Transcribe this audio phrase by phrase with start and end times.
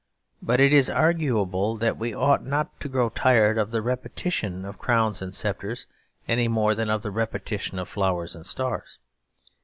[0.41, 4.79] But it is arguable that we ought not to grow tired of the repetition of
[4.79, 5.85] crowns and sceptres,
[6.27, 8.97] any more than of the repetition of flowers and stars.